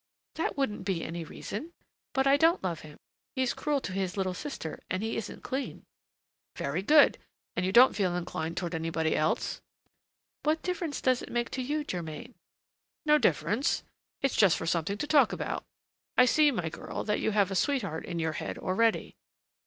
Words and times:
"That 0.33 0.57
wouldn't 0.57 0.83
be 0.83 1.03
any 1.03 1.23
reason. 1.23 1.73
But 2.15 2.25
I 2.25 2.35
don't 2.35 2.63
love 2.63 2.79
him: 2.79 2.97
he's 3.35 3.53
cruel 3.53 3.79
to 3.81 3.91
his 3.93 4.17
little 4.17 4.33
sister, 4.33 4.79
and 4.89 5.03
he 5.03 5.15
isn't 5.15 5.43
clean." 5.43 5.85
"Very 6.55 6.81
good! 6.81 7.19
and 7.55 7.67
you 7.67 7.71
don't 7.71 7.95
feel 7.95 8.15
inclined 8.15 8.57
toward 8.57 8.73
anybody 8.73 9.15
else?" 9.15 9.61
"What 10.41 10.63
difference 10.63 11.01
does 11.01 11.21
it 11.21 11.31
make 11.31 11.51
to 11.51 11.61
you, 11.61 11.83
Germain?" 11.83 12.33
"No 13.05 13.19
difference, 13.19 13.83
it's 14.23 14.35
just 14.35 14.57
for 14.57 14.65
something 14.65 14.97
to 14.97 15.05
talk 15.05 15.31
about. 15.33 15.65
I 16.17 16.25
see, 16.25 16.49
my 16.49 16.69
girl, 16.69 17.03
that 17.03 17.19
you 17.19 17.29
have 17.29 17.51
a 17.51 17.55
sweetheart 17.55 18.03
in 18.03 18.17
your 18.17 18.33
head 18.33 18.57
already." 18.57 19.13